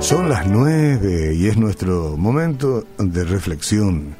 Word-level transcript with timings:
Son 0.00 0.30
las 0.30 0.46
nueve 0.46 1.34
y 1.34 1.46
es 1.46 1.58
nuestro 1.58 2.16
momento 2.16 2.86
de 2.98 3.22
reflexión. 3.22 4.16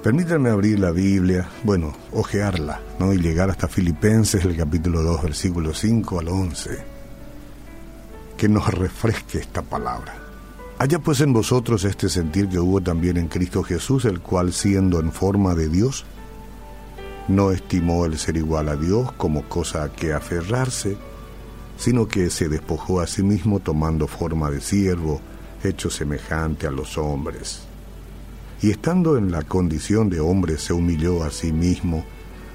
Permítanme 0.00 0.48
abrir 0.48 0.78
la 0.78 0.92
Biblia, 0.92 1.48
bueno, 1.64 1.92
ojearla, 2.12 2.80
¿no? 3.00 3.12
Y 3.12 3.18
llegar 3.18 3.50
hasta 3.50 3.66
Filipenses, 3.66 4.44
el 4.44 4.56
capítulo 4.56 5.02
2, 5.02 5.24
versículo 5.24 5.74
5 5.74 6.20
al 6.20 6.28
11. 6.28 6.84
Que 8.36 8.48
nos 8.48 8.72
refresque 8.72 9.38
esta 9.38 9.62
palabra. 9.62 10.14
Haya 10.78 11.00
pues 11.00 11.20
en 11.20 11.32
vosotros 11.32 11.84
este 11.84 12.08
sentir 12.08 12.48
que 12.48 12.60
hubo 12.60 12.80
también 12.80 13.16
en 13.16 13.26
Cristo 13.26 13.64
Jesús, 13.64 14.04
el 14.04 14.20
cual 14.20 14.52
siendo 14.52 15.00
en 15.00 15.10
forma 15.10 15.56
de 15.56 15.68
Dios, 15.68 16.04
no 17.26 17.50
estimó 17.50 18.06
el 18.06 18.18
ser 18.18 18.36
igual 18.36 18.68
a 18.68 18.76
Dios 18.76 19.10
como 19.12 19.42
cosa 19.48 19.82
a 19.82 19.92
que 19.92 20.12
aferrarse, 20.12 20.96
sino 21.82 22.06
que 22.06 22.30
se 22.30 22.48
despojó 22.48 23.00
a 23.00 23.08
sí 23.08 23.24
mismo 23.24 23.58
tomando 23.58 24.06
forma 24.06 24.52
de 24.52 24.60
siervo, 24.60 25.20
hecho 25.64 25.90
semejante 25.90 26.68
a 26.68 26.70
los 26.70 26.96
hombres. 26.96 27.64
Y 28.60 28.70
estando 28.70 29.18
en 29.18 29.32
la 29.32 29.42
condición 29.42 30.08
de 30.08 30.20
hombre 30.20 30.58
se 30.58 30.72
humilló 30.72 31.24
a 31.24 31.32
sí 31.32 31.52
mismo, 31.52 32.04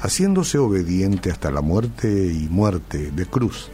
haciéndose 0.00 0.56
obediente 0.56 1.30
hasta 1.30 1.50
la 1.50 1.60
muerte 1.60 2.32
y 2.32 2.48
muerte 2.48 3.10
de 3.10 3.26
cruz. 3.26 3.70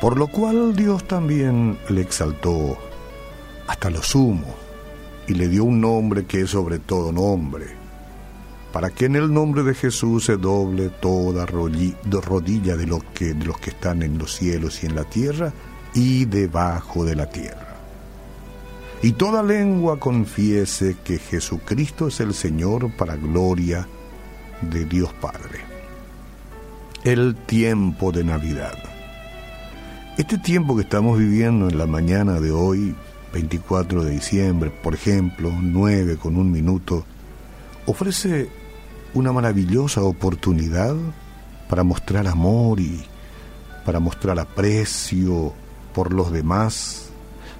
Por 0.00 0.16
lo 0.16 0.28
cual 0.28 0.74
Dios 0.74 1.06
también 1.06 1.76
le 1.90 2.00
exaltó 2.00 2.78
hasta 3.66 3.90
lo 3.90 4.02
sumo 4.02 4.54
y 5.28 5.34
le 5.34 5.46
dio 5.46 5.64
un 5.64 5.82
nombre 5.82 6.24
que 6.24 6.40
es 6.40 6.48
sobre 6.48 6.78
todo 6.78 7.12
nombre, 7.12 7.66
para 8.72 8.90
que 8.90 9.06
en 9.06 9.16
el 9.16 9.32
nombre 9.32 9.62
de 9.62 9.74
Jesús 9.74 10.26
se 10.26 10.36
doble 10.36 10.90
toda 10.90 11.46
rodilla 11.46 12.76
de 12.76 12.86
los 12.86 13.02
que, 13.14 13.34
están 13.66 14.02
en 14.02 14.18
los 14.18 14.34
cielos 14.34 14.82
y 14.82 14.86
en 14.86 14.94
la 14.94 15.04
tierra 15.04 15.52
y 15.94 16.24
debajo 16.24 17.04
de 17.04 17.16
la 17.16 17.28
tierra. 17.28 17.76
Y 19.02 19.12
toda 19.12 19.42
lengua 19.42 19.98
confiese 19.98 20.96
que 21.02 21.18
Jesucristo 21.18 22.08
es 22.08 22.20
el 22.20 22.34
Señor 22.34 22.90
para 22.92 23.16
gloria 23.16 23.88
de 24.60 24.84
Dios 24.84 25.12
Padre. 25.14 25.60
El 27.02 27.34
tiempo 27.34 28.12
de 28.12 28.24
Navidad. 28.24 28.78
Este 30.18 30.36
tiempo 30.36 30.76
que 30.76 30.82
estamos 30.82 31.18
viviendo 31.18 31.68
en 31.68 31.78
la 31.78 31.86
mañana 31.86 32.40
de 32.40 32.50
hoy 32.50 32.94
24 33.32 34.04
de 34.04 34.10
diciembre, 34.10 34.70
por 34.70 34.94
ejemplo, 34.94 35.50
9 35.58 36.16
con 36.16 36.36
un 36.36 36.52
minuto, 36.52 37.04
ofrece 37.86 38.59
una 39.14 39.32
maravillosa 39.32 40.02
oportunidad 40.02 40.94
para 41.68 41.84
mostrar 41.84 42.26
amor 42.26 42.80
y 42.80 43.04
para 43.84 44.00
mostrar 44.00 44.38
aprecio 44.38 45.52
por 45.94 46.12
los 46.12 46.30
demás, 46.30 47.10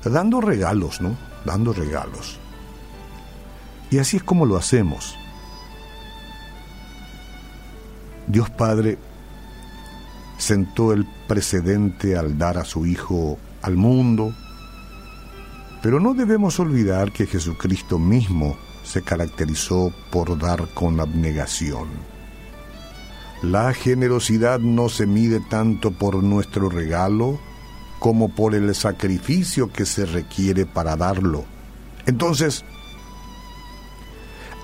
dando 0.05 0.41
regalos, 0.41 1.01
¿no? 1.01 1.17
Dando 1.45 1.73
regalos. 1.73 2.39
Y 3.91 3.99
así 3.99 4.19
es 4.19 4.23
como 4.23 4.47
lo 4.47 4.57
hacemos. 4.57 5.17
Dios 8.27 8.49
Padre 8.51 8.99
sentó 10.39 10.93
el 10.93 11.07
precedente 11.27 12.17
al 12.17 12.39
dar 12.39 12.59
a 12.59 12.65
su 12.65 12.87
Hijo 12.87 13.39
al 13.63 13.77
mundo, 13.77 14.33
pero 15.83 15.99
no 15.99 16.15
debemos 16.15 16.61
olvidar 16.61 17.13
que 17.13 17.27
Jesucristo 17.27 17.99
mismo 17.99 18.57
se 18.91 19.03
caracterizó 19.03 19.93
por 20.11 20.39
dar 20.39 20.69
con 20.75 21.01
abnegación. 21.01 21.89
La 23.43 23.73
generosidad 23.73 24.59
no 24.59 24.89
se 24.89 25.07
mide 25.07 25.41
tanto 25.41 25.93
por 25.93 26.23
nuestro 26.23 26.69
regalo 26.69 27.41
como 27.99 28.35
por 28.35 28.55
el 28.55 28.75
sacrificio 28.75 29.73
que 29.73 29.87
se 29.87 30.07
requiere 30.07 30.67
para 30.67 30.97
darlo. 30.97 31.45
Entonces, 32.07 32.65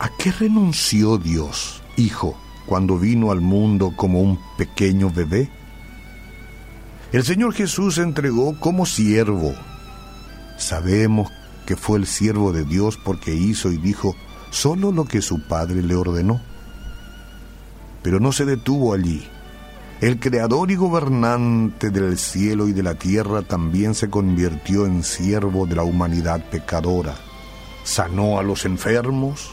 ¿a 0.00 0.10
qué 0.18 0.32
renunció 0.32 1.18
Dios, 1.18 1.82
Hijo, 1.96 2.36
cuando 2.66 2.98
vino 2.98 3.30
al 3.30 3.40
mundo 3.40 3.92
como 3.96 4.20
un 4.20 4.38
pequeño 4.58 5.10
bebé? 5.10 5.48
El 7.12 7.22
Señor 7.22 7.54
Jesús 7.54 7.98
entregó 7.98 8.58
como 8.58 8.84
siervo 8.84 9.54
Sabemos 10.56 11.30
que 11.66 11.76
fue 11.76 11.98
el 11.98 12.06
siervo 12.06 12.52
de 12.52 12.64
Dios 12.64 12.96
porque 12.96 13.34
hizo 13.34 13.70
y 13.70 13.76
dijo 13.76 14.16
solo 14.50 14.92
lo 14.92 15.04
que 15.04 15.20
su 15.20 15.42
padre 15.42 15.82
le 15.82 15.94
ordenó. 15.94 16.40
Pero 18.02 18.20
no 18.20 18.32
se 18.32 18.44
detuvo 18.44 18.94
allí. 18.94 19.26
El 20.00 20.20
creador 20.20 20.70
y 20.70 20.76
gobernante 20.76 21.90
del 21.90 22.16
cielo 22.18 22.68
y 22.68 22.72
de 22.72 22.82
la 22.82 22.94
tierra 22.94 23.42
también 23.42 23.94
se 23.94 24.08
convirtió 24.08 24.86
en 24.86 25.02
siervo 25.02 25.66
de 25.66 25.74
la 25.74 25.82
humanidad 25.82 26.42
pecadora. 26.50 27.16
Sanó 27.82 28.38
a 28.38 28.42
los 28.42 28.64
enfermos, 28.64 29.50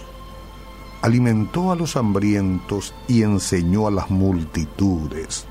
alimentó 1.02 1.72
a 1.72 1.76
los 1.76 1.96
hambrientos 1.98 2.94
y 3.08 3.24
enseñó 3.24 3.88
a 3.88 3.92
las 3.92 4.10
multitudes. 4.10 5.46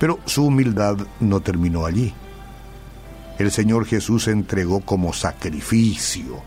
Pero 0.00 0.18
su 0.24 0.46
humildad 0.46 0.96
no 1.20 1.40
terminó 1.40 1.86
allí 1.86 2.12
el 3.38 3.50
Señor 3.50 3.86
Jesús 3.86 4.24
se 4.24 4.30
entregó 4.30 4.80
como 4.80 5.12
sacrificio. 5.12 6.42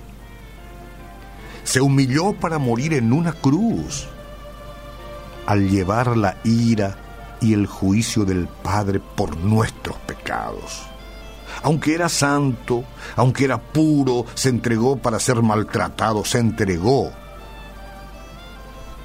Se 1.64 1.82
humilló 1.82 2.34
para 2.34 2.60
morir 2.60 2.94
en 2.94 3.12
una 3.12 3.34
cruz. 3.34 4.08
Al 5.46 5.70
llevar 5.70 6.16
la 6.16 6.38
ira 6.44 6.96
y 7.42 7.54
el 7.54 7.66
juicio 7.68 8.26
del 8.26 8.48
Padre 8.48 9.00
por 9.00 9.38
nuestros 9.38 9.98
pecados. 10.00 10.84
Aunque 11.64 11.96
era 11.96 12.10
santo, 12.10 12.84
aunque 13.16 13.46
era 13.46 13.60
puro, 13.60 14.26
se 14.36 14.50
entregó 14.50 14.98
para 14.98 15.20
ser 15.20 15.42
maltratado, 15.42 16.24
se 16.26 16.40
entregó. 16.40 17.12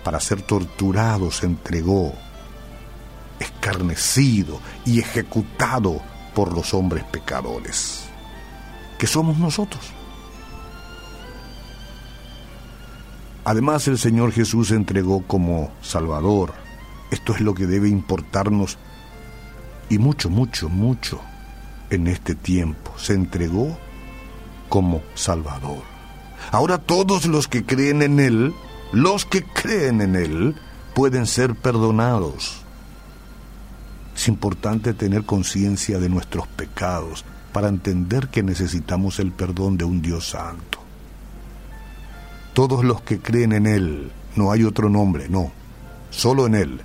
Para 0.05 0.21
ser 0.21 0.43
torturado, 0.43 1.31
se 1.31 1.47
entregó. 1.47 2.13
Escarnecido 3.39 4.61
y 4.85 5.01
ejecutado 5.01 6.03
por 6.35 6.53
los 6.53 6.75
hombres 6.75 7.05
pecadores, 7.05 8.05
que 8.99 9.07
somos 9.07 9.39
nosotros. 9.39 9.93
Además 13.45 13.89
el 13.89 13.99
Señor 13.99 14.33
Jesús 14.33 14.69
se 14.69 14.75
entregó 14.75 15.23
como 15.27 15.73
Salvador. 15.83 16.53
Esto 17.11 17.35
es 17.35 17.41
lo 17.41 17.55
que 17.55 17.67
debe 17.67 17.89
importarnos 17.89 18.79
y 19.89 19.99
mucho, 19.99 20.31
mucho, 20.31 20.69
mucho 20.69 21.21
en 21.91 22.07
este 22.07 22.35
tiempo. 22.35 22.93
Se 22.97 23.15
entregó 23.15 23.77
como 24.69 25.03
Salvador. 25.15 25.83
Ahora 26.53 26.79
todos 26.79 27.27
los 27.27 27.49
que 27.49 27.65
creen 27.65 28.03
en 28.03 28.21
Él, 28.21 28.55
los 28.93 29.25
que 29.25 29.43
creen 29.43 30.01
en 30.01 30.17
Él, 30.17 30.55
pueden 30.95 31.27
ser 31.27 31.55
perdonados. 31.55 32.63
Es 34.21 34.29
importante 34.29 34.93
tener 34.93 35.25
conciencia 35.25 35.99
de 35.99 36.11
nuestros 36.11 36.47
pecados 36.47 37.25
para 37.55 37.69
entender 37.69 38.29
que 38.29 38.43
necesitamos 38.43 39.19
el 39.19 39.33
perdón 39.33 39.79
de 39.79 39.85
un 39.85 40.03
Dios 40.03 40.29
santo. 40.29 40.79
Todos 42.53 42.85
los 42.85 43.01
que 43.01 43.19
creen 43.19 43.53
en 43.53 43.67
Él, 43.67 44.13
no 44.37 44.53
hay 44.53 44.65
otro 44.65 44.91
nombre, 44.91 45.31
no, 45.31 45.51
solo 46.11 46.45
en 46.45 46.55
Él, 46.55 46.83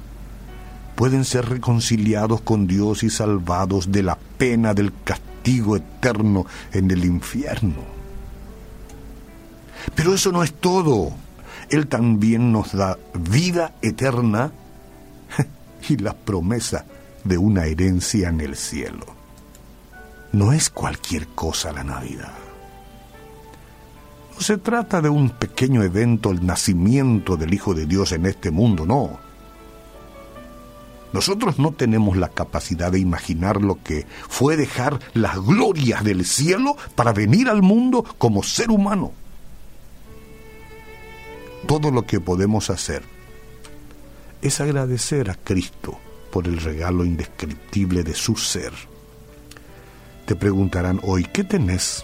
pueden 0.96 1.26
ser 1.26 1.50
reconciliados 1.50 2.40
con 2.40 2.68
Dios 2.68 3.04
y 3.04 3.10
salvados 3.10 3.92
de 3.92 4.04
la 4.04 4.18
pena 4.38 4.74
del 4.74 4.94
castigo 5.04 5.76
eterno 5.76 6.46
en 6.72 6.90
el 6.90 7.04
infierno. 7.04 7.84
Pero 9.94 10.14
eso 10.14 10.32
no 10.32 10.42
es 10.42 10.54
todo. 10.54 11.12
Él 11.70 11.88
también 11.88 12.54
nos 12.54 12.72
da 12.72 12.98
vida 13.14 13.76
eterna 13.82 14.54
y 15.90 15.98
la 15.98 16.14
promesa 16.14 16.86
de 17.26 17.38
una 17.38 17.66
herencia 17.66 18.30
en 18.30 18.40
el 18.40 18.56
cielo. 18.56 19.06
No 20.32 20.54
es 20.54 20.70
cualquier 20.70 21.28
cosa 21.28 21.74
la 21.74 21.84
Navidad. 21.84 22.34
No 24.36 24.42
se 24.42 24.58
trata 24.58 25.02
de 25.02 25.10
un 25.10 25.30
pequeño 25.32 25.84
evento, 25.84 26.32
el 26.32 26.46
nacimiento 26.46 27.36
del 27.36 27.54
Hijo 27.54 27.74
de 27.74 27.86
Dios 27.86 28.12
en 28.12 28.26
este 28.26 28.52
mundo, 28.52 28.86
no. 28.86 29.20
Nosotros 31.14 31.58
no 31.58 31.72
tenemos 31.72 32.18
la 32.18 32.30
capacidad 32.30 32.92
de 32.92 33.00
imaginar 33.00 33.62
lo 33.62 33.82
que 33.82 34.06
fue 34.28 34.58
dejar 34.58 35.00
las 35.14 35.40
glorias 35.40 36.04
del 36.04 36.26
cielo 36.26 36.76
para 36.96 37.14
venir 37.14 37.50
al 37.50 37.62
mundo 37.62 38.04
como 38.18 38.44
ser 38.44 38.70
humano. 38.70 39.14
Todo 41.66 41.90
lo 41.90 42.06
que 42.06 42.20
podemos 42.20 42.70
hacer 42.70 43.04
es 44.42 44.60
agradecer 44.60 45.32
a 45.32 45.36
Cristo 45.36 45.98
por 46.36 46.50
el 46.50 46.60
regalo 46.60 47.06
indescriptible 47.06 48.04
de 48.04 48.14
su 48.14 48.36
ser. 48.36 48.74
Te 50.26 50.36
preguntarán 50.36 51.00
hoy, 51.02 51.24
¿qué 51.24 51.46
tenés? 51.46 52.04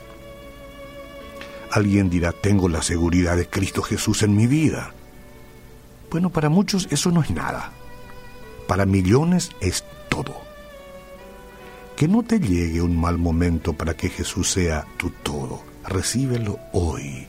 Alguien 1.70 2.10
dirá, 2.10 2.32
tengo 2.32 2.70
la 2.70 2.82
seguridad 2.82 3.36
de 3.36 3.50
Cristo 3.50 3.82
Jesús 3.82 4.24
en 4.24 4.34
mi 4.34 4.48
vida. 4.48 4.94
Bueno, 6.10 6.30
para 6.30 6.48
muchos 6.48 6.88
eso 6.92 7.12
no 7.12 7.22
es 7.22 7.30
nada. 7.32 7.74
Para 8.70 8.86
millones 8.86 9.50
es 9.60 9.84
todo. 10.08 10.40
Que 11.98 12.08
no 12.08 12.24
te 12.24 12.40
llegue 12.40 12.82
un 12.82 12.96
mal 12.96 13.18
momento 13.18 13.74
para 13.74 13.98
que 13.98 14.08
Jesús 14.08 14.50
sea 14.50 14.88
tu 14.96 15.10
todo. 15.10 15.62
Recíbelo 15.86 16.58
hoy. 16.72 17.28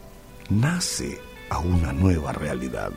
Nace 0.50 1.20
a 1.50 1.58
una 1.58 1.92
nueva 1.92 2.30
realidad. 2.30 2.92